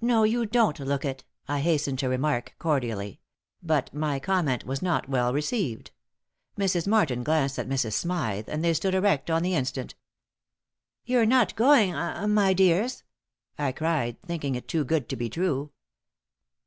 [0.00, 3.20] "No, you don't look it," I hastened to remark, cordially;
[3.62, 5.90] but my comment was not well received.
[6.58, 6.86] Mrs.
[6.86, 7.92] Martin glanced at Mrs.
[7.92, 9.94] Smythe, and they stood erect on the instant.
[11.04, 13.04] "You're not going ah my dears?"
[13.58, 15.70] I cried, thinking it too good to be true.